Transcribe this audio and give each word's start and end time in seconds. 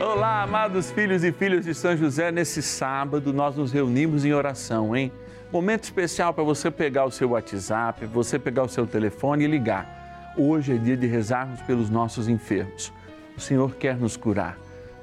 Olá, 0.00 0.44
amados 0.44 0.90
filhos 0.90 1.22
e 1.24 1.30
filhas 1.30 1.66
de 1.66 1.74
São 1.74 1.94
José. 1.94 2.32
Nesse 2.32 2.62
sábado 2.62 3.34
nós 3.34 3.54
nos 3.54 3.70
reunimos 3.70 4.24
em 4.24 4.32
oração, 4.32 4.96
hein? 4.96 5.12
Momento 5.52 5.84
especial 5.84 6.32
para 6.32 6.42
você 6.42 6.70
pegar 6.70 7.04
o 7.04 7.10
seu 7.10 7.28
WhatsApp, 7.28 8.06
você 8.06 8.38
pegar 8.38 8.62
o 8.62 8.68
seu 8.68 8.86
telefone 8.86 9.44
e 9.44 9.46
ligar. 9.46 10.32
Hoje 10.38 10.74
é 10.74 10.78
dia 10.78 10.96
de 10.96 11.06
rezarmos 11.06 11.60
pelos 11.60 11.90
nossos 11.90 12.28
enfermos. 12.28 12.90
O 13.36 13.40
Senhor 13.42 13.74
quer 13.74 13.94
nos 13.94 14.16
curar, 14.16 14.56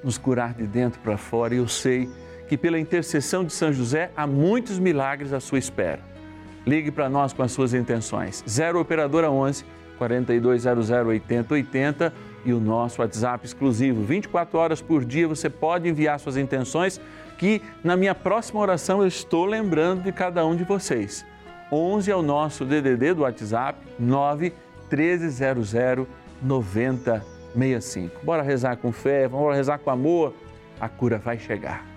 nos 0.04 0.18
curar 0.18 0.56
de 0.56 0.66
dentro 0.66 1.00
para 1.02 1.16
fora 1.16 1.54
e 1.54 1.58
eu 1.58 1.68
sei 1.68 2.10
que 2.50 2.58
pela 2.58 2.80
intercessão 2.80 3.46
de 3.46 3.54
São 3.54 3.72
José 3.72 4.10
há 4.18 4.26
muitos 4.26 4.80
milagres 4.80 5.32
à 5.32 5.40
sua 5.40 5.60
espera. 5.60 6.00
Ligue 6.66 6.90
para 6.90 7.08
nós 7.08 7.34
com 7.34 7.44
as 7.44 7.52
suas 7.52 7.76
intenções. 7.76 8.44
0 8.50 8.80
operadora 8.80 9.30
11 9.30 9.64
4200 10.00 10.90
8080 10.90 12.14
e 12.46 12.54
o 12.54 12.60
nosso 12.60 13.02
WhatsApp 13.02 13.46
exclusivo. 13.46 14.04
24 14.04 14.58
horas 14.58 14.82
por 14.82 15.04
dia 15.04 15.28
você 15.28 15.50
pode 15.50 15.88
enviar 15.88 16.20
suas 16.20 16.38
intenções 16.38 17.00
que 17.38 17.62
na 17.84 17.96
minha 17.96 18.16
próxima 18.16 18.60
oração 18.60 19.02
eu 19.02 19.08
estou 19.08 19.46
lembrando 19.46 20.04
de 20.04 20.12
cada 20.12 20.46
um 20.46 20.56
de 20.56 20.64
vocês. 20.64 21.26
11 21.72 22.10
é 22.10 22.16
o 22.16 22.22
nosso 22.22 22.66
DDD 22.66 23.14
do 23.14 23.22
WhatsApp 23.22 23.80
9 24.00 24.54
1300 24.90 26.08
9065. 26.42 28.24
Bora 28.24 28.44
rezar 28.44 28.78
com 28.78 28.92
fé, 28.92 29.28
vamos 29.28 29.56
rezar 29.56 29.80
com 29.80 29.90
amor, 29.90 30.34
a 30.80 30.88
cura 30.88 31.18
vai 31.18 31.38
chegar. 31.38 31.97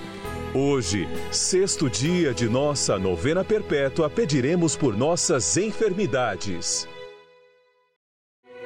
Hoje, 0.53 1.07
sexto 1.31 1.89
dia 1.89 2.33
de 2.33 2.49
nossa 2.49 2.99
novena 2.99 3.41
perpétua, 3.41 4.09
pediremos 4.09 4.75
por 4.75 4.97
nossas 4.97 5.55
enfermidades. 5.55 6.85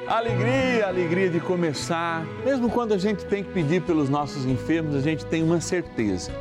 Alegria, 0.08 0.88
alegria 0.88 1.30
de 1.30 1.40
começar. 1.40 2.26
Mesmo 2.44 2.72
quando 2.72 2.96
a 2.96 2.98
gente 2.98 3.24
tem 3.26 3.44
que 3.44 3.52
pedir 3.52 3.84
pelos 3.84 4.10
nossos 4.10 4.48
enfermos, 4.48 4.96
a 4.96 5.00
gente 5.00 5.28
tem 5.28 5.44
uma 5.44 5.62
certeza. 5.62 6.32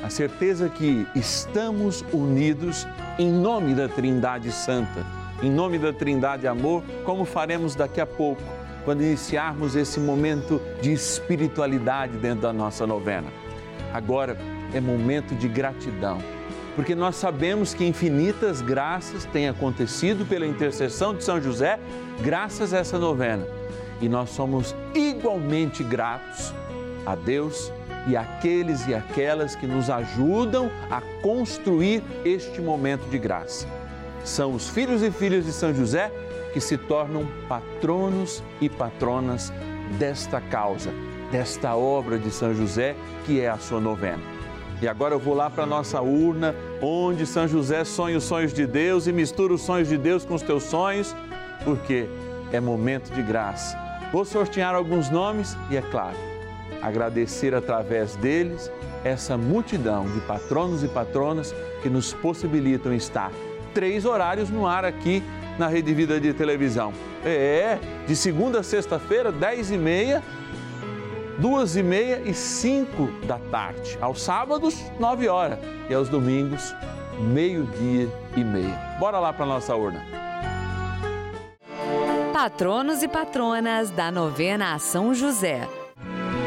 A 0.00 0.08
certeza 0.08 0.68
que 0.68 1.04
estamos 1.16 2.04
unidos 2.12 2.86
em 3.18 3.32
nome 3.32 3.74
da 3.74 3.88
Trindade 3.88 4.52
Santa, 4.52 5.04
em 5.42 5.50
nome 5.50 5.76
da 5.76 5.92
Trindade 5.92 6.46
Amor, 6.46 6.84
como 7.04 7.24
faremos 7.24 7.74
daqui 7.74 8.00
a 8.00 8.06
pouco, 8.06 8.42
quando 8.84 9.02
iniciarmos 9.02 9.74
esse 9.74 9.98
momento 9.98 10.62
de 10.80 10.92
espiritualidade 10.92 12.16
dentro 12.18 12.42
da 12.42 12.52
nossa 12.52 12.86
novena. 12.86 13.26
Agora 13.92 14.36
é 14.74 14.80
momento 14.80 15.34
de 15.34 15.48
gratidão, 15.48 16.18
porque 16.74 16.94
nós 16.94 17.16
sabemos 17.16 17.72
que 17.72 17.86
infinitas 17.86 18.60
graças 18.60 19.24
têm 19.26 19.48
acontecido 19.48 20.26
pela 20.26 20.46
intercessão 20.46 21.14
de 21.14 21.22
São 21.22 21.40
José, 21.40 21.78
graças 22.22 22.74
a 22.74 22.78
essa 22.78 22.98
novena. 22.98 23.46
E 24.00 24.08
nós 24.08 24.30
somos 24.30 24.74
igualmente 24.92 25.84
gratos 25.84 26.52
a 27.06 27.14
Deus 27.14 27.72
e 28.08 28.16
àqueles 28.16 28.86
e 28.86 28.94
aquelas 28.94 29.54
que 29.54 29.66
nos 29.66 29.88
ajudam 29.88 30.70
a 30.90 31.00
construir 31.22 32.02
este 32.24 32.60
momento 32.60 33.08
de 33.08 33.18
graça. 33.18 33.66
São 34.24 34.54
os 34.54 34.68
filhos 34.68 35.02
e 35.02 35.10
filhas 35.10 35.44
de 35.44 35.52
São 35.52 35.72
José 35.72 36.10
que 36.52 36.60
se 36.60 36.76
tornam 36.76 37.26
patronos 37.48 38.42
e 38.60 38.68
patronas 38.68 39.52
desta 39.98 40.40
causa, 40.40 40.92
desta 41.30 41.74
obra 41.74 42.18
de 42.18 42.30
São 42.30 42.54
José, 42.54 42.94
que 43.24 43.40
é 43.40 43.48
a 43.48 43.58
sua 43.58 43.80
novena. 43.80 44.33
E 44.84 44.88
agora 44.88 45.14
eu 45.14 45.18
vou 45.18 45.32
lá 45.32 45.48
para 45.48 45.62
a 45.62 45.66
nossa 45.66 46.02
urna, 46.02 46.54
onde 46.82 47.24
São 47.24 47.48
José 47.48 47.84
sonha 47.84 48.18
os 48.18 48.24
sonhos 48.24 48.52
de 48.52 48.66
Deus 48.66 49.06
e 49.06 49.12
mistura 49.14 49.54
os 49.54 49.62
sonhos 49.62 49.88
de 49.88 49.96
Deus 49.96 50.26
com 50.26 50.34
os 50.34 50.42
teus 50.42 50.64
sonhos, 50.64 51.16
porque 51.64 52.06
é 52.52 52.60
momento 52.60 53.10
de 53.10 53.22
graça. 53.22 53.78
Vou 54.12 54.26
sortear 54.26 54.74
alguns 54.74 55.08
nomes 55.08 55.56
e, 55.70 55.76
é 55.78 55.80
claro, 55.80 56.18
agradecer 56.82 57.54
através 57.54 58.14
deles 58.16 58.70
essa 59.02 59.38
multidão 59.38 60.04
de 60.12 60.20
patronos 60.20 60.84
e 60.84 60.88
patronas 60.88 61.54
que 61.82 61.88
nos 61.88 62.12
possibilitam 62.12 62.92
estar 62.92 63.32
três 63.72 64.04
horários 64.04 64.50
no 64.50 64.66
ar 64.66 64.84
aqui 64.84 65.22
na 65.58 65.66
Rede 65.66 65.94
Vida 65.94 66.20
de 66.20 66.34
Televisão. 66.34 66.92
É, 67.24 67.78
de 68.06 68.14
segunda 68.14 68.60
a 68.60 68.62
sexta-feira, 68.62 69.32
dez 69.32 69.70
e 69.70 69.78
meia, 69.78 70.22
duas 71.38 71.76
e 71.76 71.82
meia 71.82 72.22
e 72.24 72.34
cinco 72.34 73.08
da 73.26 73.38
tarde. 73.50 73.98
Aos 74.00 74.22
sábados, 74.22 74.82
nove 74.98 75.28
horas. 75.28 75.58
E 75.88 75.94
aos 75.94 76.08
domingos, 76.08 76.74
meio-dia 77.18 78.08
e 78.36 78.44
meia. 78.44 78.96
Bora 78.98 79.18
lá 79.18 79.32
para 79.32 79.46
nossa 79.46 79.74
urna. 79.74 80.04
Patronos 82.32 83.02
e 83.02 83.08
patronas 83.08 83.90
da 83.90 84.10
novena 84.10 84.74
a 84.74 84.78
São 84.78 85.14
José. 85.14 85.68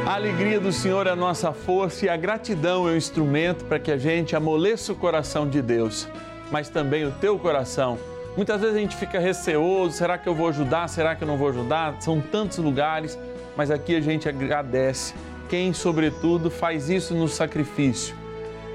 A 0.06 0.16
alegria 0.16 0.60
do 0.60 0.72
Senhor 0.72 1.06
é 1.06 1.10
a 1.10 1.16
nossa 1.16 1.52
força 1.52 2.06
e 2.06 2.10
a 2.10 2.16
gratidão 2.16 2.88
é 2.88 2.94
o 2.94 2.96
instrumento 2.96 3.66
para 3.66 3.78
que 3.78 3.92
a 3.92 3.98
gente 3.98 4.36
amoleça 4.36 4.94
o 4.94 4.96
coração 4.96 5.48
de 5.48 5.62
Deus, 5.62 6.08
mas 6.50 6.70
também 6.70 7.06
o 7.06 7.12
teu 7.12 7.38
coração. 7.38 7.98
Muitas 8.38 8.62
vezes 8.62 8.76
a 8.76 8.80
gente 8.80 8.96
fica 8.96 9.20
receoso: 9.20 9.98
será 9.98 10.18
que 10.18 10.30
eu 10.30 10.36
vou 10.36 10.48
ajudar? 10.48 10.88
Será 10.88 11.16
que 11.16 11.24
eu 11.24 11.28
não 11.28 11.38
vou 11.38 11.50
ajudar? 11.50 12.02
São 12.02 12.22
tantos 12.22 12.58
lugares, 12.60 13.18
mas 13.58 13.72
aqui 13.72 13.96
a 13.96 14.00
gente 14.00 14.30
agradece 14.30 15.14
quem, 15.50 15.74
sobretudo, 15.74 16.52
faz 16.52 16.90
isso 16.90 17.16
no 17.16 17.28
sacrifício. 17.28 18.16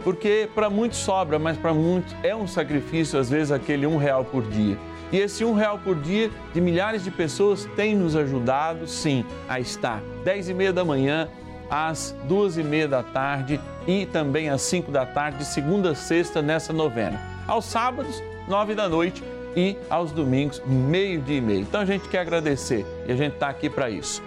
Porque 0.03 0.49
para 0.53 0.69
muitos 0.69 0.99
sobra, 0.99 1.39
mas 1.39 1.57
para 1.57 1.73
muitos 1.73 2.15
é 2.23 2.35
um 2.35 2.47
sacrifício, 2.47 3.19
às 3.19 3.31
vezes, 3.31 3.53
aquele 3.53 3.87
um 3.87 3.97
real 3.97 4.25
por 4.25 4.43
dia. 4.43 4.77
E 5.13 5.19
esse 5.19 5.45
um 5.45 5.55
real 5.55 5.79
por 5.79 5.95
dia 5.95 6.31
de 6.53 6.61
milhares 6.61 7.05
de 7.05 7.11
pessoas 7.11 7.69
tem 7.77 7.95
nos 7.95 8.17
ajudado, 8.17 8.89
sim, 8.89 9.25
a 9.49 9.61
estar 9.61 10.03
dez 10.25 10.49
e 10.49 10.55
meia 10.55 10.73
da 10.73 10.85
manhã, 10.85 11.29
às 11.71 12.17
duas 12.25 12.57
e 12.57 12.63
meia 12.63 12.89
da 12.89 13.03
tarde 13.03 13.61
e 13.87 14.07
também 14.07 14.49
às 14.49 14.63
cinco 14.63 14.91
da 14.91 15.07
tarde, 15.07 15.39
de 15.39 15.45
segunda 15.45 15.91
a 15.91 15.95
sexta, 15.95 16.43
nessa 16.43 16.73
novena. 16.73 17.21
Aos 17.47 17.67
sábados, 17.67 18.23
nove 18.49 18.75
da 18.75 18.89
noite 18.89 19.23
e 19.55 19.77
aos 19.89 20.13
domingos, 20.13 20.63
meio 20.67 21.21
dia 21.21 21.39
e 21.39 21.41
meio. 21.41 21.61
Então 21.61 21.83
a 21.83 21.85
gente 21.85 22.09
quer 22.09 22.21
agradecer 22.21 22.85
e 23.07 23.13
a 23.13 23.17
gente 23.17 23.35
está 23.35 23.49
aqui 23.49 23.69
para 23.69 23.91
isso. 23.91 24.23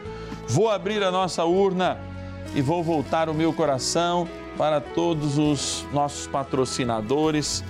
Vou 0.47 0.69
abrir 0.69 1.03
a 1.03 1.12
nossa 1.12 1.44
urna 1.44 1.97
e 2.53 2.62
vou 2.62 2.83
voltar 2.83 3.30
o 3.30 3.33
meu 3.33 3.51
coração 3.51 4.27
para 4.57 4.80
todos 4.80 5.38
os 5.38 5.86
nossos 5.92 6.27
patrocinadores, 6.27 7.63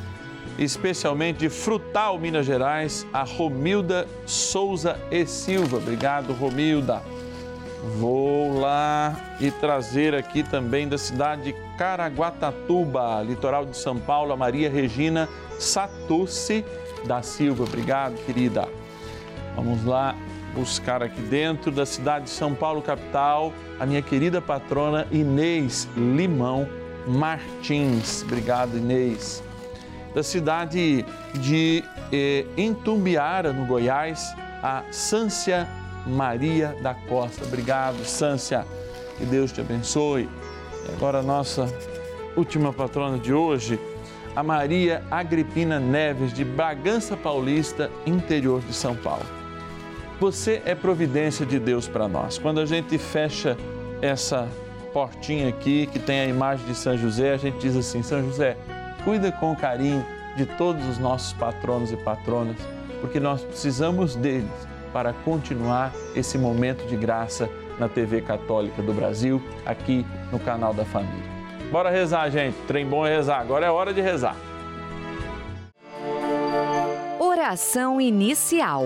especialmente 0.60 1.40
de 1.40 1.50
Frutal 1.50 2.20
Minas 2.20 2.46
Gerais, 2.46 3.06
a 3.12 3.24
Romilda 3.24 4.08
Souza 4.26 5.00
e 5.10 5.26
Silva. 5.26 5.78
Obrigado, 5.78 6.34
Romilda. 6.34 7.02
Vou 7.98 8.60
lá 8.60 9.16
e 9.40 9.52
trazer 9.52 10.16
aqui 10.16 10.44
também 10.44 10.88
da 10.88 10.98
cidade 10.98 11.44
de 11.44 11.54
Caraguatatuba, 11.78 13.22
litoral 13.22 13.66
de 13.66 13.78
São 13.78 13.98
Paulo, 13.98 14.34
a 14.34 14.38
Maria 14.38 14.70
Regina 14.70 15.30
Satucci 15.60 16.66
da 17.06 17.22
Silva. 17.22 17.64
Obrigado, 17.64 18.16
querida. 18.26 18.68
Vamos 19.56 19.86
lá 19.86 20.16
buscar 20.56 21.04
aqui 21.04 21.20
dentro 21.22 21.70
da 21.70 21.86
cidade 21.86 22.26
de 22.26 22.32
São 22.32 22.56
Paulo, 22.56 22.82
capital, 22.82 23.54
a 23.80 23.86
minha 23.86 24.02
querida 24.02 24.42
patrona 24.42 25.06
Inês 25.12 25.88
Limão 25.96 26.68
Martins. 27.06 28.24
Obrigado, 28.24 28.78
Inês. 28.78 29.44
Da 30.16 30.24
cidade 30.24 31.06
de 31.34 31.84
eh, 32.12 32.46
Intumbiara, 32.56 33.52
no 33.52 33.66
Goiás, 33.66 34.34
a 34.64 34.84
Sância 34.92 35.68
Maria 36.08 36.76
da 36.82 36.94
Costa. 36.94 37.44
Obrigado, 37.44 38.06
Sância. 38.06 38.66
Que 39.18 39.26
Deus 39.26 39.52
te 39.52 39.60
abençoe. 39.60 40.30
E 40.88 40.94
agora 40.94 41.20
a 41.20 41.24
nossa 41.24 41.68
última 42.38 42.72
patrona 42.72 43.18
de 43.18 43.34
hoje, 43.34 43.80
a 44.36 44.42
Maria 44.42 45.04
Agripina 45.12 45.80
Neves, 45.80 46.34
de 46.34 46.46
Bragança 46.46 47.18
Paulista, 47.18 47.92
interior 48.06 48.62
de 48.62 48.74
São 48.74 48.96
Paulo. 48.96 49.45
Você 50.20 50.62
é 50.66 50.74
providência 50.74 51.46
de 51.46 51.60
Deus 51.60 51.88
para 51.88 52.08
nós. 52.08 52.38
Quando 52.38 52.60
a 52.62 52.66
gente 52.66 52.98
fecha 52.98 53.58
essa 54.02 54.48
portinha 54.94 55.50
aqui, 55.50 55.88
que 55.88 56.00
tem 56.00 56.22
a 56.22 56.26
imagem 56.26 56.66
de 56.66 56.76
São 56.76 56.98
José, 56.98 57.34
a 57.34 57.38
gente 57.38 57.58
diz 57.58 57.76
assim: 57.76 58.02
São 58.02 58.24
José, 58.24 58.56
cuida 59.04 59.32
com 59.32 59.54
carinho 59.56 60.06
de 60.38 60.46
todos 60.46 60.86
os 60.88 60.98
nossos 60.98 61.34
patronos 61.34 61.92
e 61.92 61.98
patronas, 61.98 62.56
porque 63.02 63.20
nós 63.20 63.42
precisamos 63.42 64.16
deles 64.16 64.50
para 64.94 65.12
continuar 65.12 65.92
esse 66.16 66.38
momento 66.38 66.88
de 66.88 66.96
graça 66.96 67.50
na 67.78 67.90
TV 67.90 68.22
Católica 68.22 68.82
do 68.82 68.94
Brasil, 68.94 69.44
aqui 69.66 70.06
no 70.32 70.40
canal 70.40 70.74
da 70.74 70.86
Família. 70.86 71.36
Bora 71.70 71.90
rezar, 71.90 72.30
gente. 72.30 72.56
Trem 72.68 72.86
bom 72.86 73.06
é 73.06 73.14
rezar. 73.14 73.42
Agora 73.42 73.66
é 73.66 73.70
hora 73.70 73.94
de 73.94 74.00
rezar. 74.00 74.38
Oração 77.20 78.00
inicial. 78.00 78.86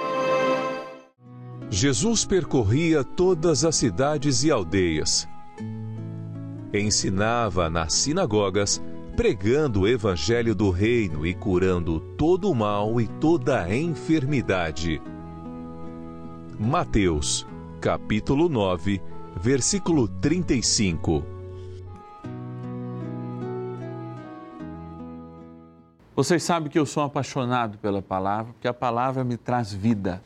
Jesus 1.81 2.23
percorria 2.23 3.03
todas 3.03 3.65
as 3.65 3.75
cidades 3.75 4.43
e 4.43 4.51
aldeias. 4.51 5.27
Ensinava 6.71 7.71
nas 7.71 7.93
sinagogas, 7.93 8.79
pregando 9.15 9.81
o 9.81 9.87
evangelho 9.87 10.53
do 10.53 10.69
reino 10.69 11.25
e 11.25 11.33
curando 11.33 11.99
todo 11.99 12.51
o 12.51 12.53
mal 12.53 13.01
e 13.01 13.07
toda 13.07 13.63
a 13.63 13.75
enfermidade. 13.75 15.01
Mateus, 16.59 17.47
capítulo 17.81 18.47
9, 18.47 19.01
versículo 19.37 20.07
35. 20.07 21.25
Vocês 26.15 26.43
sabem 26.43 26.69
que 26.69 26.77
eu 26.77 26.85
sou 26.85 27.01
apaixonado 27.01 27.79
pela 27.79 28.03
palavra, 28.03 28.53
porque 28.53 28.67
a 28.67 28.73
palavra 28.73 29.23
me 29.23 29.35
traz 29.35 29.73
vida. 29.73 30.21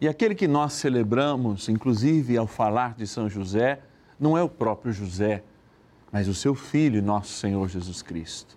E 0.00 0.08
aquele 0.08 0.34
que 0.34 0.48
nós 0.48 0.72
celebramos, 0.72 1.68
inclusive 1.68 2.36
ao 2.36 2.46
falar 2.46 2.94
de 2.94 3.06
São 3.06 3.28
José, 3.28 3.80
não 4.18 4.36
é 4.36 4.42
o 4.42 4.48
próprio 4.48 4.92
José, 4.92 5.42
mas 6.10 6.26
o 6.26 6.34
seu 6.34 6.54
filho, 6.54 7.02
nosso 7.02 7.34
Senhor 7.34 7.68
Jesus 7.68 8.00
Cristo. 8.00 8.56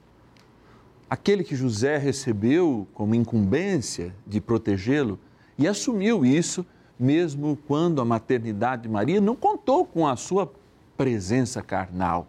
Aquele 1.09 1.43
que 1.43 1.55
José 1.55 1.97
recebeu 1.97 2.87
como 2.93 3.13
incumbência 3.13 4.15
de 4.25 4.39
protegê-lo 4.39 5.19
e 5.57 5.67
assumiu 5.67 6.25
isso 6.25 6.65
mesmo 6.97 7.57
quando 7.67 7.99
a 7.99 8.05
maternidade 8.05 8.83
de 8.83 8.89
Maria 8.89 9.19
não 9.19 9.35
contou 9.35 9.85
com 9.85 10.07
a 10.07 10.15
sua 10.15 10.51
presença 10.95 11.61
carnal, 11.61 12.27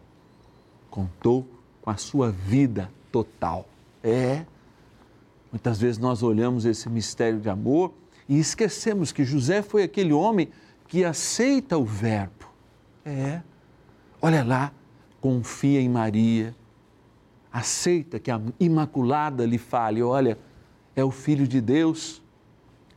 contou 0.90 1.46
com 1.80 1.90
a 1.90 1.96
sua 1.96 2.30
vida 2.30 2.90
total. 3.12 3.66
É. 4.02 4.44
Muitas 5.52 5.78
vezes 5.78 5.98
nós 5.98 6.22
olhamos 6.22 6.64
esse 6.64 6.88
mistério 6.88 7.38
de 7.38 7.48
amor 7.48 7.92
e 8.28 8.38
esquecemos 8.38 9.12
que 9.12 9.24
José 9.24 9.62
foi 9.62 9.82
aquele 9.82 10.12
homem 10.12 10.48
que 10.88 11.04
aceita 11.04 11.76
o 11.76 11.84
Verbo. 11.84 12.46
É, 13.04 13.42
olha 14.20 14.42
lá, 14.42 14.72
confia 15.20 15.80
em 15.80 15.88
Maria, 15.88 16.54
aceita 17.52 18.18
que 18.18 18.30
a 18.30 18.40
Imaculada 18.58 19.44
lhe 19.44 19.58
fale: 19.58 20.02
olha, 20.02 20.38
é 20.96 21.04
o 21.04 21.10
Filho 21.10 21.46
de 21.46 21.60
Deus 21.60 22.22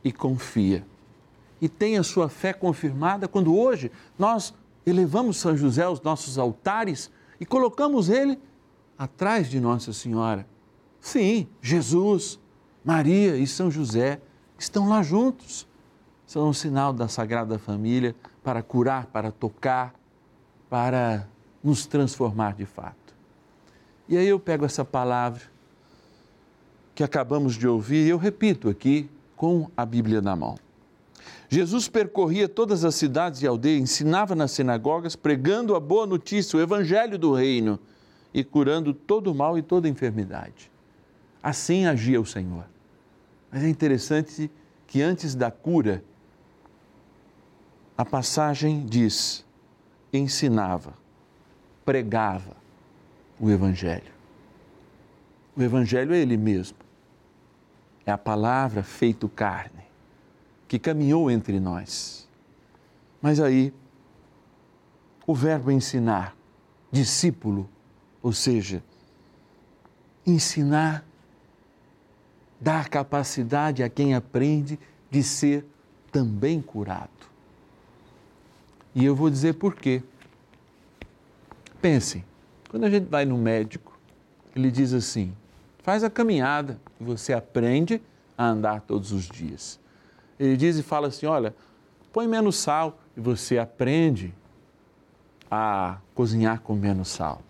e 0.02 0.12
confia. 0.12 0.86
E 1.60 1.68
tem 1.68 1.98
a 1.98 2.02
sua 2.02 2.28
fé 2.28 2.52
confirmada 2.52 3.26
quando 3.26 3.54
hoje 3.54 3.90
nós 4.18 4.54
elevamos 4.86 5.36
São 5.36 5.56
José 5.56 5.82
aos 5.82 6.00
nossos 6.00 6.38
altares 6.38 7.10
e 7.40 7.44
colocamos 7.44 8.08
ele 8.08 8.38
atrás 8.96 9.48
de 9.50 9.60
Nossa 9.60 9.92
Senhora. 9.92 10.46
Sim, 11.00 11.48
Jesus, 11.60 12.38
Maria 12.84 13.36
e 13.36 13.46
São 13.46 13.70
José 13.70 14.20
estão 14.58 14.88
lá 14.88 15.02
juntos. 15.02 15.66
São 16.26 16.48
um 16.48 16.52
sinal 16.52 16.92
da 16.92 17.08
Sagrada 17.08 17.58
Família 17.58 18.14
para 18.42 18.62
curar, 18.62 19.06
para 19.06 19.30
tocar, 19.30 19.94
para 20.68 21.26
nos 21.62 21.86
transformar 21.86 22.54
de 22.54 22.66
fato. 22.66 23.14
E 24.08 24.16
aí 24.16 24.26
eu 24.26 24.38
pego 24.38 24.64
essa 24.64 24.84
palavra 24.84 25.42
que 26.94 27.02
acabamos 27.02 27.54
de 27.54 27.66
ouvir 27.66 28.06
e 28.06 28.10
eu 28.10 28.18
repito 28.18 28.68
aqui 28.68 29.08
com 29.36 29.70
a 29.76 29.86
Bíblia 29.86 30.20
na 30.20 30.34
mão. 30.34 30.58
Jesus 31.48 31.88
percorria 31.88 32.48
todas 32.48 32.84
as 32.84 32.94
cidades 32.94 33.40
e 33.42 33.46
aldeias, 33.46 33.80
ensinava 33.80 34.34
nas 34.34 34.50
sinagogas, 34.50 35.16
pregando 35.16 35.74
a 35.74 35.80
boa 35.80 36.06
notícia, 36.06 36.58
o 36.58 36.60
evangelho 36.60 37.18
do 37.18 37.32
reino 37.32 37.78
e 38.34 38.44
curando 38.44 38.92
todo 38.92 39.32
o 39.32 39.34
mal 39.34 39.56
e 39.56 39.62
toda 39.62 39.88
enfermidade. 39.88 40.70
Assim 41.42 41.86
agia 41.86 42.20
o 42.20 42.26
Senhor. 42.26 42.64
Mas 43.50 43.62
é 43.62 43.68
interessante 43.68 44.50
que 44.86 45.00
antes 45.02 45.34
da 45.34 45.50
cura, 45.50 46.04
a 47.96 48.04
passagem 48.04 48.84
diz: 48.86 49.44
ensinava, 50.12 50.94
pregava 51.84 52.56
o 53.40 53.50
Evangelho. 53.50 54.12
O 55.56 55.62
Evangelho 55.62 56.14
é 56.14 56.18
Ele 56.18 56.36
mesmo. 56.36 56.78
É 58.04 58.12
a 58.12 58.18
palavra 58.18 58.82
feito 58.82 59.28
carne, 59.28 59.84
que 60.66 60.78
caminhou 60.78 61.30
entre 61.30 61.60
nós. 61.60 62.28
Mas 63.20 63.40
aí, 63.40 63.74
o 65.26 65.34
verbo 65.34 65.70
ensinar, 65.70 66.34
discípulo, 66.90 67.68
ou 68.22 68.32
seja, 68.32 68.82
ensinar 70.26 71.04
dá 72.60 72.84
capacidade 72.84 73.82
a 73.82 73.88
quem 73.88 74.14
aprende 74.14 74.78
de 75.10 75.22
ser 75.22 75.64
também 76.10 76.60
curado. 76.60 77.10
E 78.94 79.04
eu 79.04 79.14
vou 79.14 79.30
dizer 79.30 79.54
por 79.54 79.74
quê. 79.74 80.02
Pensem, 81.80 82.24
quando 82.68 82.84
a 82.84 82.90
gente 82.90 83.08
vai 83.08 83.24
no 83.24 83.38
médico, 83.38 83.98
ele 84.54 84.70
diz 84.70 84.92
assim: 84.92 85.32
faz 85.82 86.02
a 86.02 86.10
caminhada 86.10 86.80
e 87.00 87.04
você 87.04 87.32
aprende 87.32 88.02
a 88.36 88.46
andar 88.46 88.80
todos 88.80 89.12
os 89.12 89.24
dias. 89.24 89.78
Ele 90.38 90.56
diz 90.56 90.76
e 90.76 90.82
fala 90.82 91.08
assim: 91.08 91.26
olha, 91.26 91.54
põe 92.12 92.26
menos 92.26 92.56
sal 92.56 92.98
e 93.16 93.20
você 93.20 93.58
aprende 93.58 94.34
a 95.50 95.98
cozinhar 96.14 96.60
com 96.60 96.74
menos 96.74 97.08
sal. 97.08 97.40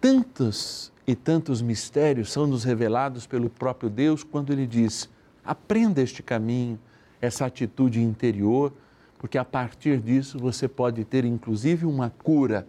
Tantos 0.00 0.92
e 1.08 1.16
tantos 1.16 1.62
mistérios 1.62 2.30
são 2.30 2.46
nos 2.46 2.64
revelados 2.64 3.26
pelo 3.26 3.48
próprio 3.48 3.88
Deus 3.88 4.22
quando 4.22 4.52
ele 4.52 4.66
diz: 4.66 5.08
aprenda 5.42 6.02
este 6.02 6.22
caminho, 6.22 6.78
essa 7.18 7.46
atitude 7.46 8.02
interior, 8.02 8.74
porque 9.18 9.38
a 9.38 9.44
partir 9.44 10.00
disso 10.00 10.38
você 10.38 10.68
pode 10.68 11.02
ter 11.06 11.24
inclusive 11.24 11.86
uma 11.86 12.10
cura 12.10 12.66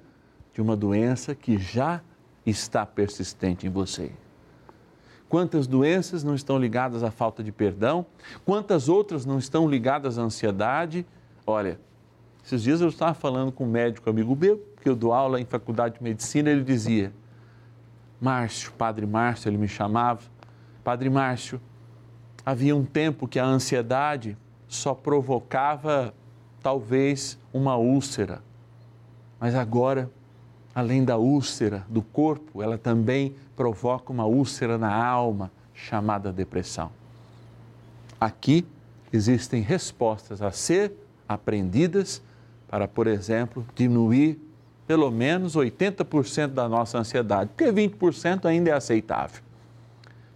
de 0.53 0.61
uma 0.61 0.73
doença 0.73 1.35
que 1.35 1.57
já 1.57 2.01
está 2.45 2.85
persistente 2.85 3.67
em 3.67 3.69
você. 3.69 4.09
Quantas 5.27 5.67
doenças 5.67 6.23
não 6.23 6.33
estão 6.33 6.57
ligadas 6.57 7.03
à 7.03 7.11
falta 7.11 7.43
de 7.43 7.51
perdão? 7.51 8.05
Quantas 8.45 8.87
outras 8.87 9.25
não 9.25 9.37
estão 9.37 9.69
ligadas 9.69 10.17
à 10.17 10.21
ansiedade? 10.21 11.05
Olha, 11.45 11.77
esses 12.43 12.63
dias 12.63 12.79
eu 12.79 12.87
estava 12.87 13.13
falando 13.13 13.51
com 13.51 13.65
um 13.65 13.69
médico 13.69 14.09
amigo 14.09 14.33
meu, 14.33 14.65
que 14.81 14.87
eu 14.87 14.95
dou 14.95 15.11
aula 15.13 15.41
em 15.41 15.45
faculdade 15.45 15.97
de 15.97 16.03
medicina, 16.03 16.49
ele 16.49 16.63
dizia: 16.63 17.11
Márcio, 18.19 18.71
Padre 18.73 19.05
Márcio, 19.05 19.49
ele 19.49 19.57
me 19.57 19.67
chamava, 19.67 20.21
Padre 20.83 21.09
Márcio, 21.09 21.61
havia 22.45 22.75
um 22.75 22.83
tempo 22.83 23.27
que 23.27 23.39
a 23.39 23.45
ansiedade 23.45 24.37
só 24.67 24.93
provocava 24.93 26.13
talvez 26.61 27.37
uma 27.53 27.75
úlcera, 27.75 28.41
mas 29.39 29.55
agora, 29.55 30.09
além 30.75 31.03
da 31.03 31.17
úlcera 31.17 31.85
do 31.87 32.01
corpo, 32.01 32.61
ela 32.61 32.77
também 32.77 33.35
provoca 33.55 34.11
uma 34.11 34.25
úlcera 34.25 34.77
na 34.77 34.93
alma, 34.93 35.51
chamada 35.73 36.31
depressão. 36.31 36.91
Aqui 38.19 38.65
existem 39.13 39.61
respostas 39.61 40.41
a 40.41 40.51
ser 40.51 40.91
aprendidas 41.27 42.21
para, 42.67 42.87
por 42.87 43.07
exemplo, 43.07 43.65
diminuir 43.75 44.39
pelo 44.89 45.11
menos 45.11 45.55
80% 45.55 46.47
da 46.47 46.67
nossa 46.67 46.97
ansiedade, 46.97 47.51
porque 47.55 47.71
20% 47.71 48.45
ainda 48.45 48.71
é 48.71 48.73
aceitável. 48.73 49.39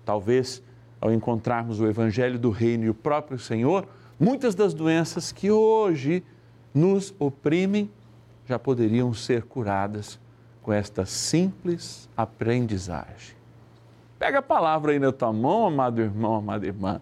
Talvez, 0.06 0.62
ao 1.02 1.12
encontrarmos 1.12 1.80
o 1.80 1.88
Evangelho 1.88 2.38
do 2.38 2.52
Reino 2.52 2.84
e 2.84 2.90
o 2.92 2.94
próprio 2.94 3.40
Senhor, 3.40 3.88
muitas 4.20 4.54
das 4.54 4.72
doenças 4.72 5.32
que 5.32 5.50
hoje 5.50 6.24
nos 6.72 7.16
oprimem 7.18 7.90
já 8.46 8.60
poderiam 8.60 9.12
ser 9.12 9.42
curadas 9.42 10.20
com 10.62 10.72
esta 10.72 11.04
simples 11.04 12.08
aprendizagem. 12.16 13.36
Pega 14.20 14.38
a 14.38 14.44
palavra 14.44 14.92
aí 14.92 15.00
na 15.00 15.12
tua 15.12 15.34
mão, 15.34 15.66
amado 15.66 16.00
irmão, 16.00 16.36
amada 16.36 16.68
irmã. 16.68 17.02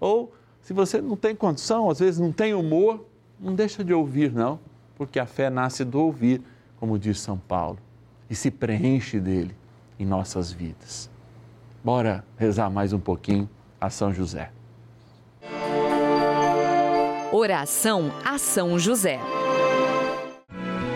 Ou, 0.00 0.32
se 0.60 0.72
você 0.72 1.00
não 1.00 1.14
tem 1.14 1.32
condição, 1.36 1.88
às 1.88 2.00
vezes 2.00 2.18
não 2.18 2.32
tem 2.32 2.54
humor, 2.54 3.06
não 3.38 3.54
deixa 3.54 3.84
de 3.84 3.94
ouvir, 3.94 4.32
não, 4.32 4.58
porque 4.96 5.20
a 5.20 5.26
fé 5.26 5.48
nasce 5.48 5.84
do 5.84 6.00
ouvir 6.00 6.42
como 6.78 6.98
diz 6.98 7.20
São 7.20 7.36
Paulo, 7.36 7.78
e 8.30 8.34
se 8.34 8.50
preenche 8.50 9.18
dele 9.18 9.54
em 9.98 10.06
nossas 10.06 10.52
vidas. 10.52 11.10
Bora 11.82 12.24
rezar 12.36 12.70
mais 12.70 12.92
um 12.92 13.00
pouquinho 13.00 13.48
a 13.80 13.90
São 13.90 14.12
José. 14.12 14.50
Oração 17.32 18.10
a 18.24 18.38
São 18.38 18.78
José. 18.78 19.18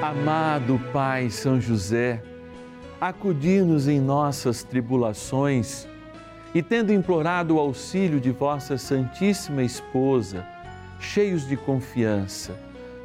Amado 0.03 0.81
Pai 0.93 1.31
São 1.31 1.61
José, 1.61 2.23
acudir-nos 3.01 3.89
em 3.89 4.01
nossas 4.01 4.62
tribulações 4.62 5.87
e, 6.55 6.62
tendo 6.62 6.93
implorado 6.93 7.57
o 7.57 7.59
auxílio 7.59 8.21
de 8.21 8.31
vossa 8.31 8.77
Santíssima 8.77 9.62
Esposa, 9.62 10.47
cheios 11.01 11.47
de 11.47 11.57
confiança, 11.57 12.55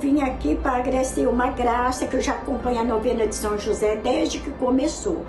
Vim 0.00 0.22
aqui 0.22 0.56
para 0.56 0.78
agradecer 0.78 1.26
uma 1.26 1.48
graça 1.48 2.06
que 2.06 2.16
eu 2.16 2.22
já 2.22 2.32
acompanho 2.32 2.80
a 2.80 2.84
novena 2.84 3.26
de 3.26 3.34
São 3.34 3.58
José 3.58 3.96
desde 3.96 4.38
que 4.38 4.50
começou. 4.52 5.26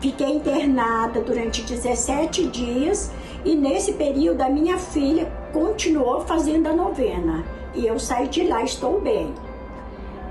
Fiquei 0.00 0.36
internada 0.36 1.20
durante 1.20 1.62
17 1.62 2.46
dias 2.46 3.10
e 3.44 3.54
nesse 3.54 3.92
período 3.92 4.40
a 4.40 4.48
minha 4.48 4.78
filha 4.78 5.30
continuou 5.52 6.22
fazendo 6.22 6.66
a 6.66 6.72
novena. 6.72 7.44
E 7.74 7.86
eu 7.86 7.98
saí 7.98 8.26
de 8.28 8.44
lá, 8.44 8.62
estou 8.62 9.02
bem. 9.02 9.34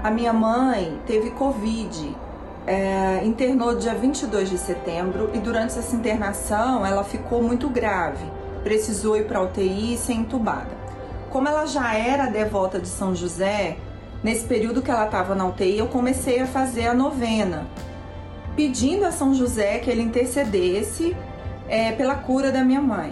A 0.03 0.09
minha 0.09 0.33
mãe 0.33 0.99
teve 1.05 1.29
Covid, 1.29 2.17
é, 2.65 3.21
internou 3.23 3.75
dia 3.75 3.93
22 3.93 4.49
de 4.49 4.57
setembro 4.57 5.29
e 5.31 5.37
durante 5.37 5.77
essa 5.77 5.95
internação 5.95 6.83
ela 6.83 7.03
ficou 7.03 7.39
muito 7.39 7.69
grave, 7.69 8.25
precisou 8.63 9.15
ir 9.15 9.27
para 9.27 9.43
UTI 9.43 9.93
e 9.93 9.97
ser 9.97 10.13
entubada. 10.13 10.74
Como 11.35 11.49
ela 11.49 11.65
já 11.65 11.93
era 11.93 12.27
devota 12.27 12.79
de 12.79 12.87
São 12.87 13.13
José, 13.13 13.75
nesse 14.23 14.45
período 14.45 14.81
que 14.81 14.89
ela 14.89 15.03
estava 15.03 15.35
na 15.35 15.45
UTI, 15.45 15.79
eu 15.79 15.87
comecei 15.87 16.39
a 16.39 16.47
fazer 16.47 16.87
a 16.87 16.93
novena, 16.93 17.67
pedindo 18.55 19.03
a 19.03 19.11
São 19.11 19.33
José 19.33 19.79
que 19.79 19.89
ele 19.89 20.01
intercedesse 20.01 21.13
é, 21.67 21.91
pela 21.91 22.15
cura 22.15 22.53
da 22.53 22.63
minha 22.63 22.79
mãe. 22.79 23.11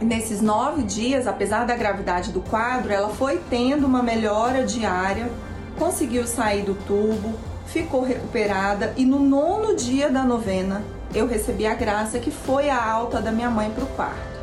Nesses 0.00 0.40
nove 0.40 0.82
dias, 0.82 1.26
apesar 1.26 1.66
da 1.66 1.76
gravidade 1.76 2.32
do 2.32 2.40
quadro, 2.40 2.90
ela 2.90 3.10
foi 3.10 3.38
tendo 3.50 3.86
uma 3.86 4.02
melhora 4.02 4.64
diária, 4.64 5.30
conseguiu 5.78 6.26
sair 6.26 6.62
do 6.62 6.74
tubo, 6.86 7.34
ficou 7.66 8.02
recuperada 8.02 8.94
e 8.96 9.04
no 9.04 9.18
nono 9.18 9.76
dia 9.76 10.08
da 10.08 10.24
novena 10.24 10.82
eu 11.14 11.26
recebi 11.26 11.66
a 11.66 11.74
graça 11.74 12.18
que 12.18 12.30
foi 12.30 12.70
a 12.70 12.82
alta 12.82 13.20
da 13.20 13.30
minha 13.30 13.50
mãe 13.50 13.68
para 13.68 13.84
o 13.84 13.88
quarto. 13.88 14.35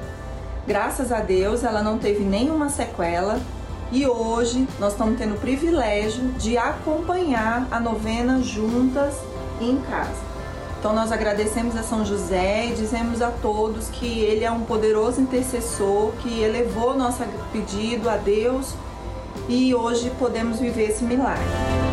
Graças 0.66 1.12
a 1.12 1.20
Deus, 1.20 1.64
ela 1.64 1.84
não 1.84 1.98
teve 1.98 2.24
nenhuma 2.24 2.70
sequela 2.70 3.40
e 3.92 4.08
hoje 4.08 4.66
nós 4.80 4.94
estamos 4.94 5.18
tendo 5.18 5.36
o 5.36 5.38
privilégio 5.38 6.24
de 6.40 6.58
acompanhar 6.58 7.68
a 7.70 7.82
novena 7.82 8.42
juntas 8.42 9.14
em 9.60 9.78
casa. 9.82 10.22
Então 10.80 10.94
nós 10.94 11.12
agradecemos 11.12 11.76
a 11.76 11.84
São 11.84 12.06
José 12.06 12.68
e 12.68 12.76
dizemos 12.76 13.22
a 13.22 13.30
todos 13.30 13.90
que 13.90 14.22
ele 14.22 14.46
é 14.46 14.52
um 14.52 14.62
poderoso 14.62 15.20
intercessor 15.20 16.14
que 16.22 16.42
elevou 16.42 16.96
nosso 16.96 17.24
pedido 17.52 18.10
a 18.10 18.16
Deus 18.16 18.74
e 19.50 19.76
hoje 19.76 20.12
podemos 20.18 20.60
viver 20.60 20.92
esse 20.92 21.04
milagre. 21.04 21.93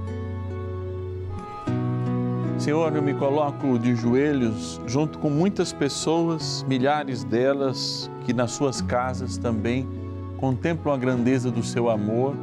Senhor, 2.61 2.95
eu 2.95 3.01
me 3.01 3.15
coloco 3.15 3.79
de 3.79 3.95
joelhos 3.95 4.79
junto 4.85 5.17
com 5.17 5.31
muitas 5.31 5.73
pessoas, 5.73 6.63
milhares 6.69 7.23
delas, 7.23 8.07
que 8.23 8.33
nas 8.33 8.51
suas 8.51 8.83
casas 8.83 9.35
também 9.35 9.89
contemplam 10.37 10.93
a 10.93 10.97
grandeza 10.97 11.49
do 11.49 11.63
seu 11.63 11.89
amor, 11.89 12.35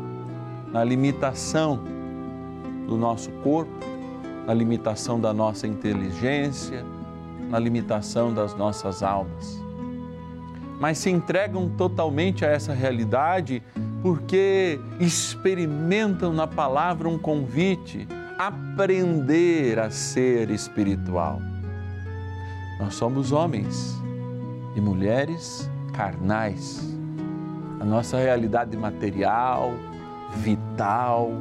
na 0.72 0.82
limitação 0.82 1.78
do 2.88 2.96
nosso 2.96 3.30
corpo, 3.44 3.70
na 4.44 4.52
limitação 4.52 5.20
da 5.20 5.32
nossa 5.32 5.68
inteligência, 5.68 6.84
na 7.48 7.60
limitação 7.60 8.34
das 8.34 8.56
nossas 8.56 9.04
almas. 9.04 9.62
Mas 10.80 10.98
se 10.98 11.10
entregam 11.10 11.68
totalmente 11.68 12.44
a 12.44 12.48
essa 12.48 12.72
realidade 12.72 13.62
porque 14.02 14.80
experimentam 14.98 16.32
na 16.32 16.48
palavra 16.48 17.08
um 17.08 17.18
convite 17.18 18.08
aprender 18.38 19.80
a 19.80 19.90
ser 19.90 20.48
espiritual. 20.50 21.42
Nós 22.78 22.94
somos 22.94 23.32
homens 23.32 24.00
e 24.76 24.80
mulheres 24.80 25.68
carnais. 25.92 26.96
A 27.80 27.84
nossa 27.84 28.16
realidade 28.16 28.76
material, 28.76 29.72
vital, 30.36 31.32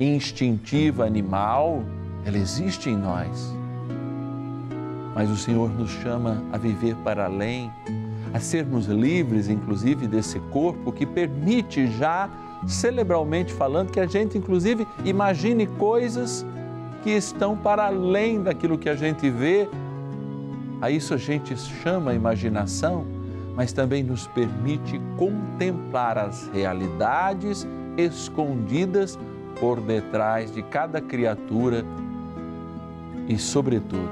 instintiva, 0.00 1.06
animal, 1.06 1.84
ela 2.24 2.36
existe 2.36 2.90
em 2.90 2.96
nós. 2.96 3.54
Mas 5.14 5.30
o 5.30 5.36
Senhor 5.36 5.70
nos 5.70 5.90
chama 5.90 6.42
a 6.52 6.58
viver 6.58 6.96
para 7.04 7.26
além, 7.26 7.70
a 8.34 8.40
sermos 8.40 8.86
livres, 8.86 9.48
inclusive, 9.48 10.08
desse 10.08 10.40
corpo 10.50 10.90
que 10.90 11.06
permite 11.06 11.86
já 11.86 12.28
cerebralmente 12.66 13.52
falando, 13.52 13.90
que 13.90 14.00
a 14.00 14.06
gente 14.06 14.38
inclusive 14.38 14.86
imagine 15.04 15.66
coisas 15.66 16.44
que 17.02 17.10
estão 17.10 17.56
para 17.56 17.86
além 17.86 18.42
daquilo 18.42 18.78
que 18.78 18.88
a 18.88 18.94
gente 18.94 19.28
vê. 19.28 19.68
A 20.80 20.90
isso 20.90 21.14
a 21.14 21.16
gente 21.16 21.56
chama 21.56 22.14
imaginação, 22.14 23.04
mas 23.54 23.72
também 23.72 24.02
nos 24.02 24.26
permite 24.28 25.00
contemplar 25.16 26.18
as 26.18 26.48
realidades 26.48 27.66
escondidas 27.96 29.18
por 29.60 29.80
detrás 29.80 30.52
de 30.52 30.62
cada 30.62 31.00
criatura 31.00 31.84
e, 33.28 33.38
sobretudo, 33.38 34.10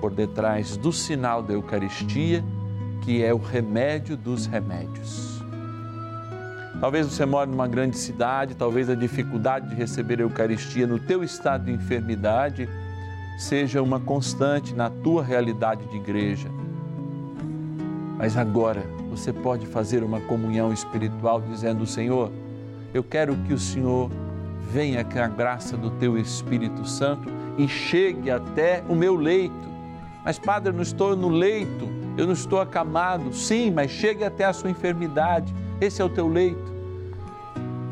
por 0.00 0.12
detrás 0.12 0.76
do 0.76 0.92
sinal 0.92 1.42
da 1.42 1.54
Eucaristia, 1.54 2.44
que 3.02 3.22
é 3.22 3.34
o 3.34 3.38
remédio 3.38 4.16
dos 4.16 4.46
remédios. 4.46 5.37
Talvez 6.80 7.08
você 7.08 7.26
more 7.26 7.50
numa 7.50 7.66
grande 7.66 7.98
cidade, 7.98 8.54
talvez 8.54 8.88
a 8.88 8.94
dificuldade 8.94 9.68
de 9.68 9.74
receber 9.74 10.20
a 10.20 10.22
Eucaristia 10.22 10.86
no 10.86 10.98
teu 10.98 11.24
estado 11.24 11.64
de 11.64 11.72
enfermidade 11.72 12.68
seja 13.36 13.82
uma 13.82 13.98
constante 13.98 14.74
na 14.74 14.88
tua 14.88 15.22
realidade 15.24 15.84
de 15.86 15.96
igreja. 15.96 16.48
Mas 18.16 18.36
agora 18.36 18.84
você 19.10 19.32
pode 19.32 19.66
fazer 19.66 20.04
uma 20.04 20.20
comunhão 20.20 20.72
espiritual 20.72 21.40
dizendo: 21.40 21.84
Senhor, 21.84 22.30
eu 22.94 23.02
quero 23.02 23.34
que 23.38 23.52
o 23.52 23.58
Senhor 23.58 24.08
venha 24.70 25.02
com 25.02 25.18
a 25.18 25.26
graça 25.26 25.76
do 25.76 25.90
teu 25.90 26.16
Espírito 26.16 26.86
Santo 26.86 27.28
e 27.56 27.66
chegue 27.66 28.30
até 28.30 28.84
o 28.88 28.94
meu 28.94 29.16
leito. 29.16 29.68
Mas, 30.24 30.38
Padre, 30.38 30.70
eu 30.70 30.74
não 30.74 30.82
estou 30.82 31.16
no 31.16 31.28
leito, 31.28 31.88
eu 32.16 32.26
não 32.26 32.34
estou 32.34 32.60
acamado. 32.60 33.32
Sim, 33.32 33.72
mas 33.72 33.90
chegue 33.90 34.22
até 34.22 34.44
a 34.44 34.52
sua 34.52 34.70
enfermidade 34.70 35.52
esse 35.80 36.02
é 36.02 36.04
o 36.04 36.08
teu 36.08 36.28
leito. 36.28 36.78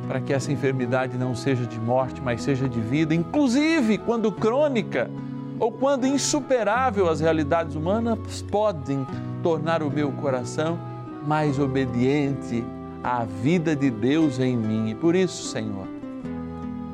Para 0.06 0.20
que 0.20 0.32
essa 0.32 0.52
enfermidade 0.52 1.16
não 1.16 1.34
seja 1.34 1.66
de 1.66 1.80
morte, 1.80 2.20
mas 2.20 2.42
seja 2.42 2.68
de 2.68 2.80
vida, 2.80 3.14
inclusive 3.14 3.98
quando 3.98 4.30
crônica 4.30 5.10
ou 5.58 5.72
quando 5.72 6.06
insuperável 6.06 7.08
as 7.08 7.20
realidades 7.20 7.74
humanas 7.74 8.42
podem 8.50 9.06
tornar 9.42 9.82
o 9.82 9.90
meu 9.90 10.12
coração 10.12 10.78
mais 11.26 11.58
obediente 11.58 12.64
à 13.02 13.24
vida 13.24 13.74
de 13.74 13.90
Deus 13.90 14.38
em 14.38 14.56
mim. 14.56 14.90
E 14.90 14.94
por 14.94 15.14
isso, 15.14 15.48
Senhor, 15.48 15.86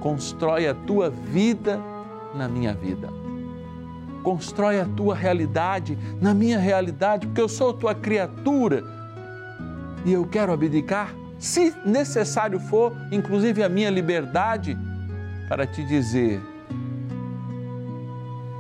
constrói 0.01 0.67
a 0.67 0.75
tua 0.75 1.11
vida 1.11 1.81
na 2.35 2.49
minha 2.49 2.73
vida. 2.73 3.09
Constrói 4.23 4.81
a 4.81 4.85
tua 4.85 5.15
realidade 5.15 5.99
na 6.21 6.33
minha 6.33 6.59
realidade, 6.59 7.27
porque 7.27 7.41
eu 7.41 7.49
sou 7.49 7.73
tua 7.73 7.95
criatura 7.95 8.85
e 10.05 10.13
eu 10.13 10.27
quero 10.27 10.53
abdicar, 10.53 11.15
se 11.39 11.75
necessário 11.85 12.59
for, 12.59 12.93
inclusive 13.11 13.63
a 13.63 13.69
minha 13.69 13.91
liberdade, 13.91 14.79
para 15.49 15.67
te 15.67 15.85
dizer 15.85 16.41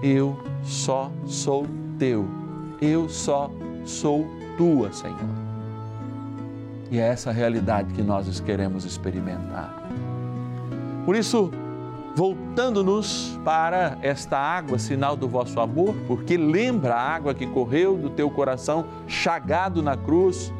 eu 0.02 0.36
só 0.64 1.10
sou 1.24 1.66
teu, 1.98 2.26
eu 2.80 3.08
só 3.08 3.50
sou 3.84 4.26
tua, 4.58 4.92
Senhor. 4.92 5.42
E 6.90 6.98
é 6.98 7.06
essa 7.06 7.30
realidade 7.30 7.94
que 7.94 8.02
nós 8.02 8.40
queremos 8.40 8.84
experimentar. 8.84 9.72
Por 11.06 11.16
isso, 11.16 11.50
voltando-nos 12.14 13.38
para 13.44 13.96
esta 14.02 14.36
água, 14.36 14.78
sinal 14.78 15.16
do 15.16 15.28
vosso 15.28 15.58
amor, 15.60 15.94
porque 16.06 16.36
lembra 16.36 16.94
a 16.94 17.00
água 17.00 17.32
que 17.32 17.46
correu 17.46 17.96
do 17.96 18.10
teu 18.10 18.28
coração 18.30 18.84
chagado 19.06 19.82
na 19.82 19.96
cruz. 19.96 20.52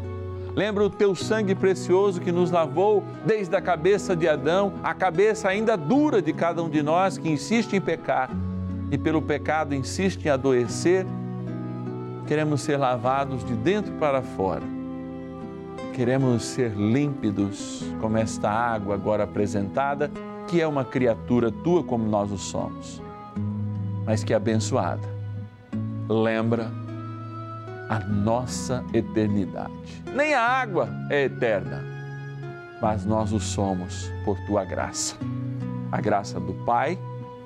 Lembra 0.55 0.85
o 0.85 0.91
teu 0.91 1.15
sangue 1.15 1.55
precioso 1.55 2.21
que 2.21 2.31
nos 2.31 2.51
lavou 2.51 3.03
desde 3.25 3.57
a 3.57 3.61
cabeça 3.61 4.15
de 4.15 4.29
Adão, 4.29 4.75
a 4.83 4.93
cabeça 4.93 5.49
ainda 5.49 5.77
dura 5.77 6.21
de 6.21 6.33
cada 6.33 6.63
um 6.63 6.69
de 6.69 6.83
nós 6.83 7.17
que 7.17 7.31
insiste 7.31 7.75
em 7.75 7.81
pecar 7.81 8.31
e 8.91 8.99
pelo 8.99 9.23
pecado 9.23 9.75
insiste 9.75 10.27
em 10.27 10.29
adoecer. 10.29 11.07
Queremos 12.27 12.61
ser 12.61 12.77
lavados 12.77 13.45
de 13.45 13.55
dentro 13.55 13.93
para 13.95 14.21
fora. 14.21 14.63
Queremos 15.95 16.45
ser 16.45 16.73
límpidos 16.75 17.83
como 18.01 18.19
esta 18.19 18.51
água 18.51 18.95
agora 18.95 19.25
apresentada 19.25 20.11
que 20.49 20.61
é 20.61 20.67
uma 20.67 20.85
criatura 20.85 21.51
tua 21.51 21.83
como 21.83 22.07
nós 22.07 22.31
o 22.31 22.37
somos, 22.37 23.01
mas 24.05 24.23
que 24.23 24.35
é 24.35 24.37
abençoada. 24.37 25.09
Lembra 26.09 26.71
a 27.93 27.99
nossa 27.99 28.83
eternidade. 28.95 29.71
Nem 30.15 30.33
a 30.33 30.41
água 30.41 30.89
é 31.11 31.25
eterna, 31.25 31.85
mas 32.81 33.05
nós 33.05 33.35
o 33.35 33.39
somos 33.39 34.11
por 34.25 34.39
tua 34.47 34.65
graça. 34.65 35.15
A 35.91 36.01
graça 36.01 36.41
do 36.41 36.55
Pai 36.65 36.99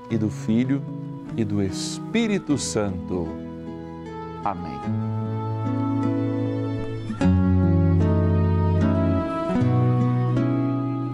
e 0.08 0.16
do 0.16 0.30
Filho 0.30 0.80
e 1.36 1.44
do 1.44 1.60
Espírito 1.60 2.56
Santo. 2.56 3.26
Amém. 4.44 4.78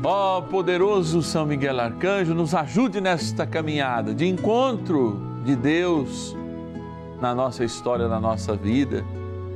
Ó 0.04 0.38
oh, 0.38 0.42
poderoso 0.42 1.22
São 1.22 1.46
Miguel 1.46 1.80
Arcanjo, 1.80 2.34
nos 2.34 2.54
ajude 2.54 3.00
nesta 3.00 3.46
caminhada 3.46 4.14
de 4.14 4.28
encontro 4.28 5.40
de 5.42 5.56
Deus 5.56 6.36
na 7.18 7.34
nossa 7.34 7.64
história, 7.64 8.06
na 8.08 8.20
nossa 8.20 8.54
vida 8.54 9.02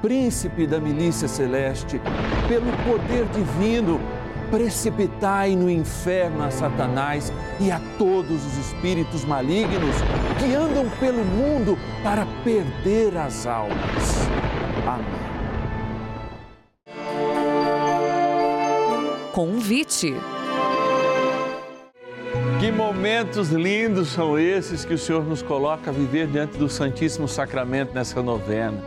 príncipe 0.00 0.66
da 0.66 0.80
milícia 0.80 1.28
celeste, 1.28 2.00
pelo 2.48 2.70
poder 2.84 3.26
divino, 3.26 4.00
precipitai 4.50 5.54
no 5.54 5.70
inferno 5.70 6.42
a 6.42 6.50
Satanás 6.50 7.32
e 7.60 7.70
a 7.70 7.80
todos 7.98 8.44
os 8.44 8.56
espíritos 8.58 9.24
malignos 9.24 9.94
que 10.38 10.54
andam 10.54 10.88
pelo 10.98 11.24
mundo 11.24 11.78
para 12.02 12.26
perder 12.42 13.16
as 13.16 13.46
almas. 13.46 14.28
Amém. 14.86 15.28
Convite. 19.32 20.14
Que 22.58 22.72
momentos 22.72 23.50
lindos 23.50 24.08
são 24.08 24.36
esses 24.36 24.84
que 24.84 24.94
o 24.94 24.98
Senhor 24.98 25.24
nos 25.24 25.42
coloca 25.42 25.90
a 25.90 25.92
viver 25.92 26.26
diante 26.26 26.58
do 26.58 26.68
Santíssimo 26.68 27.28
Sacramento 27.28 27.94
nessa 27.94 28.20
novena. 28.20 28.82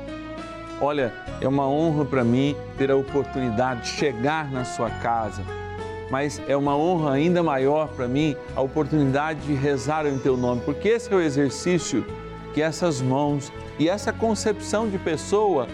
Olha, 0.81 1.13
é 1.39 1.47
uma 1.47 1.69
honra 1.69 2.03
para 2.03 2.23
mim 2.23 2.55
ter 2.75 2.89
a 2.89 2.95
oportunidade 2.95 3.81
de 3.81 3.89
chegar 3.89 4.49
na 4.49 4.65
sua 4.65 4.89
casa, 4.89 5.43
mas 6.09 6.41
é 6.47 6.57
uma 6.57 6.75
honra 6.75 7.11
ainda 7.13 7.43
maior 7.43 7.87
para 7.89 8.07
mim 8.07 8.35
a 8.55 8.61
oportunidade 8.61 9.41
de 9.41 9.53
rezar 9.53 10.07
em 10.07 10.17
teu 10.17 10.35
nome, 10.35 10.61
porque 10.65 10.89
esse 10.89 11.13
é 11.13 11.15
o 11.15 11.21
exercício 11.21 12.03
que 12.51 12.63
essas 12.63 12.99
mãos 12.99 13.53
e 13.77 13.87
essa 13.87 14.11
concepção 14.11 14.89
de 14.89 14.97
pessoa 14.97 15.67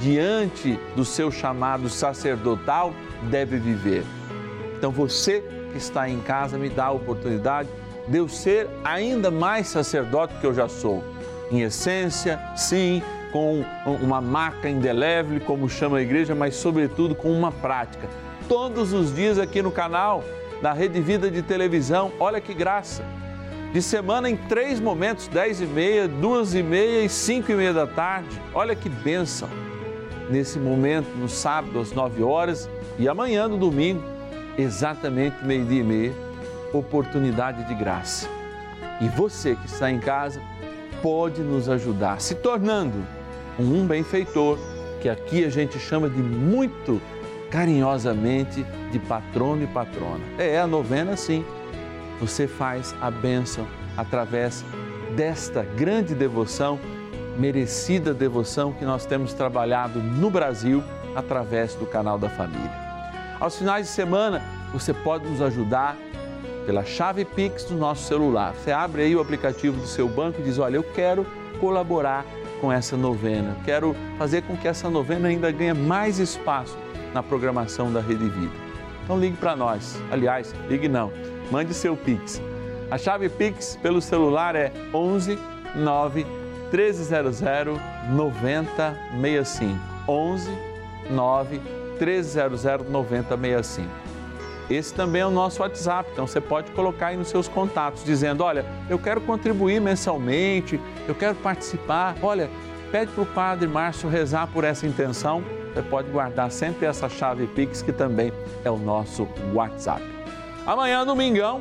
diante 0.00 0.78
do 0.94 1.04
seu 1.04 1.32
chamado 1.32 1.88
sacerdotal 1.90 2.94
deve 3.30 3.58
viver. 3.58 4.04
Então 4.78 4.92
você 4.92 5.42
que 5.72 5.78
está 5.78 6.08
em 6.08 6.20
casa 6.20 6.56
me 6.56 6.68
dá 6.68 6.86
a 6.86 6.92
oportunidade 6.92 7.68
de 8.06 8.16
eu 8.16 8.28
ser 8.28 8.68
ainda 8.84 9.28
mais 9.28 9.66
sacerdote 9.66 10.34
que 10.40 10.46
eu 10.46 10.54
já 10.54 10.68
sou. 10.68 11.02
Em 11.50 11.62
essência, 11.62 12.40
sim, 12.56 13.02
com 13.32 13.64
uma 14.00 14.20
marca 14.20 14.68
indelével, 14.68 15.40
como 15.40 15.68
chama 15.68 15.98
a 15.98 16.02
igreja, 16.02 16.34
mas 16.34 16.54
sobretudo 16.54 17.14
com 17.14 17.32
uma 17.32 17.50
prática. 17.50 18.08
Todos 18.46 18.92
os 18.92 19.14
dias 19.14 19.38
aqui 19.38 19.62
no 19.62 19.70
canal 19.70 20.22
da 20.60 20.72
Rede 20.72 21.00
Vida 21.00 21.30
de 21.30 21.42
Televisão, 21.42 22.12
olha 22.20 22.40
que 22.40 22.52
graça! 22.52 23.02
De 23.72 23.80
semana 23.80 24.28
em 24.28 24.36
três 24.36 24.78
momentos, 24.78 25.28
dez 25.28 25.62
e 25.62 25.66
meia, 25.66 26.06
duas 26.06 26.54
e 26.54 26.62
meia 26.62 27.04
e 27.04 27.08
cinco 27.08 27.50
e 27.50 27.54
meia 27.54 27.72
da 27.72 27.86
tarde. 27.86 28.38
Olha 28.52 28.76
que 28.76 28.88
bênção! 28.88 29.48
Nesse 30.28 30.58
momento, 30.58 31.08
no 31.16 31.28
sábado, 31.28 31.80
às 31.80 31.92
nove 31.92 32.22
horas 32.22 32.68
e 32.98 33.08
amanhã, 33.08 33.48
no 33.48 33.56
domingo, 33.56 34.02
exatamente 34.58 35.42
meio-dia 35.42 35.80
e 35.80 35.84
meia, 35.84 36.12
oportunidade 36.72 37.64
de 37.64 37.74
graça. 37.74 38.28
E 39.00 39.08
você 39.08 39.56
que 39.56 39.66
está 39.66 39.90
em 39.90 39.98
casa 39.98 40.40
pode 41.00 41.40
nos 41.40 41.68
ajudar 41.68 42.20
se 42.20 42.34
tornando 42.36 43.04
um 43.58 43.86
benfeitor, 43.86 44.58
que 45.00 45.08
aqui 45.08 45.44
a 45.44 45.50
gente 45.50 45.78
chama 45.78 46.08
de 46.08 46.22
muito 46.22 47.00
carinhosamente 47.50 48.64
de 48.90 48.98
patrono 48.98 49.62
e 49.62 49.66
patrona. 49.66 50.24
É 50.38 50.58
a 50.58 50.66
novena 50.66 51.16
sim. 51.16 51.44
Você 52.20 52.46
faz 52.46 52.94
a 53.00 53.10
bênção 53.10 53.66
através 53.96 54.64
desta 55.14 55.62
grande 55.62 56.14
devoção, 56.14 56.78
merecida 57.38 58.14
devoção 58.14 58.72
que 58.72 58.84
nós 58.84 59.04
temos 59.04 59.34
trabalhado 59.34 60.00
no 60.00 60.30
Brasil 60.30 60.82
através 61.14 61.74
do 61.74 61.84
canal 61.84 62.18
da 62.18 62.30
família. 62.30 62.70
Aos 63.38 63.56
finais 63.56 63.86
de 63.86 63.92
semana, 63.92 64.42
você 64.72 64.94
pode 64.94 65.28
nos 65.28 65.42
ajudar 65.42 65.96
pela 66.64 66.84
chave 66.84 67.24
Pix 67.24 67.64
do 67.64 67.74
nosso 67.74 68.06
celular. 68.06 68.54
Você 68.54 68.70
abre 68.70 69.02
aí 69.02 69.16
o 69.16 69.20
aplicativo 69.20 69.78
do 69.78 69.86
seu 69.86 70.08
banco 70.08 70.40
e 70.40 70.44
diz: 70.44 70.58
Olha, 70.58 70.76
eu 70.76 70.82
quero 70.82 71.26
colaborar 71.60 72.24
com 72.62 72.72
essa 72.72 72.96
novena, 72.96 73.56
quero 73.64 73.96
fazer 74.16 74.42
com 74.42 74.56
que 74.56 74.68
essa 74.68 74.88
novena 74.88 75.26
ainda 75.26 75.50
ganhe 75.50 75.74
mais 75.74 76.20
espaço 76.20 76.78
na 77.12 77.20
programação 77.20 77.92
da 77.92 78.00
Rede 78.00 78.28
Vida. 78.28 78.54
Então 79.02 79.18
ligue 79.18 79.36
para 79.36 79.56
nós. 79.56 80.00
Aliás, 80.12 80.54
ligue 80.68 80.88
não, 80.88 81.12
mande 81.50 81.74
seu 81.74 81.96
Pix. 81.96 82.40
A 82.88 82.96
chave 82.96 83.28
Pix 83.28 83.76
pelo 83.82 84.00
celular 84.00 84.54
é 84.54 84.72
11 84.94 85.36
9 85.74 86.24
1300 86.70 87.40
9065. 88.10 89.76
11 90.06 90.50
9 91.10 91.60
1300 91.98 92.88
9065. 92.88 93.88
Esse 94.70 94.94
também 94.94 95.22
é 95.22 95.26
o 95.26 95.30
nosso 95.30 95.62
WhatsApp, 95.62 96.10
então 96.12 96.26
você 96.26 96.40
pode 96.40 96.70
colocar 96.72 97.08
aí 97.08 97.16
nos 97.16 97.28
seus 97.28 97.48
contatos, 97.48 98.04
dizendo: 98.04 98.44
Olha, 98.44 98.64
eu 98.88 98.98
quero 98.98 99.20
contribuir 99.20 99.80
mensalmente, 99.80 100.80
eu 101.06 101.14
quero 101.14 101.34
participar. 101.34 102.16
Olha, 102.22 102.48
pede 102.90 103.12
para 103.12 103.22
o 103.22 103.26
Padre 103.26 103.68
Márcio 103.68 104.08
rezar 104.08 104.46
por 104.46 104.64
essa 104.64 104.86
intenção. 104.86 105.42
Você 105.74 105.82
pode 105.82 106.10
guardar 106.10 106.50
sempre 106.50 106.86
essa 106.86 107.08
chave 107.08 107.46
Pix, 107.46 107.82
que 107.82 107.92
também 107.92 108.32
é 108.64 108.70
o 108.70 108.76
nosso 108.76 109.26
WhatsApp. 109.54 110.02
Amanhã, 110.66 111.04
domingão, 111.04 111.60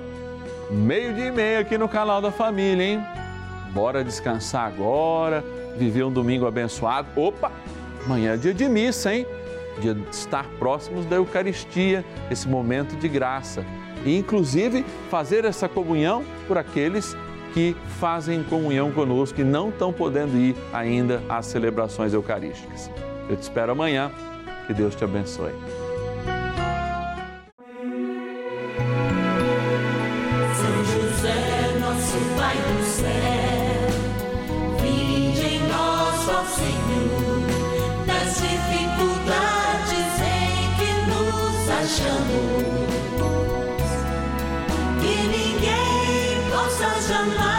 meio-dia 0.70 1.28
e 1.28 1.32
meia 1.32 1.60
aqui 1.60 1.78
no 1.78 1.88
canal 1.88 2.22
da 2.22 2.32
família, 2.32 2.84
hein? 2.84 3.04
Bora 3.74 4.04
descansar 4.04 4.68
agora, 4.68 5.44
viver 5.78 6.04
um 6.04 6.12
domingo 6.12 6.46
abençoado. 6.46 7.08
Opa, 7.16 7.52
amanhã 8.06 8.34
é 8.34 8.38
dia 8.38 8.54
de 8.54 8.68
missa, 8.68 9.14
hein? 9.14 9.26
de 9.82 9.98
estar 10.12 10.46
próximos 10.60 11.06
da 11.06 11.16
Eucaristia, 11.16 12.06
esse 12.30 12.48
momento 12.48 12.96
de 12.96 13.10
graça. 13.10 13.66
E, 14.06 14.16
inclusive, 14.18 14.86
fazer 15.10 15.44
essa 15.44 15.68
comunhão 15.68 16.24
por 16.48 16.58
aqueles 16.58 17.16
que 17.54 17.76
fazem 18.00 18.44
comunhão 18.44 18.92
conosco 18.92 19.42
e 19.42 19.44
não 19.44 19.70
estão 19.70 19.92
podendo 19.92 20.38
ir 20.38 20.56
ainda 20.72 21.22
às 21.28 21.48
celebrações 21.48 22.14
eucarísticas. 22.14 22.90
Eu 23.30 23.36
te 23.36 23.42
espero 23.42 23.72
amanhã. 23.72 24.12
Que 24.68 24.74
Deus 24.74 24.96
te 24.96 25.04
abençoe. 25.04 25.52
Senhor, 36.52 38.06
das 38.06 38.36
dificuldades. 38.36 39.11
Ninguém 45.02 46.50
possa 46.50 47.02
jamais. 47.06 47.51